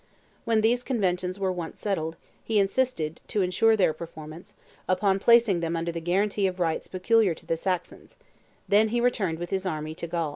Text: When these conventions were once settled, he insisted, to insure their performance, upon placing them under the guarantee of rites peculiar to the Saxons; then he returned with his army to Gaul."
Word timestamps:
When 0.45 0.61
these 0.61 0.81
conventions 0.81 1.39
were 1.39 1.51
once 1.51 1.79
settled, 1.79 2.15
he 2.43 2.57
insisted, 2.57 3.19
to 3.27 3.43
insure 3.43 3.77
their 3.77 3.93
performance, 3.93 4.55
upon 4.89 5.19
placing 5.19 5.59
them 5.59 5.75
under 5.75 5.91
the 5.91 6.01
guarantee 6.01 6.47
of 6.47 6.59
rites 6.59 6.87
peculiar 6.87 7.35
to 7.35 7.45
the 7.45 7.55
Saxons; 7.55 8.17
then 8.67 8.87
he 8.87 8.99
returned 8.99 9.37
with 9.37 9.51
his 9.51 9.67
army 9.67 9.93
to 9.93 10.07
Gaul." 10.07 10.29